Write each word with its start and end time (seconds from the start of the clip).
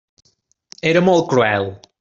Era 0.93 1.05
molt 1.11 1.31
cruel! 1.35 1.73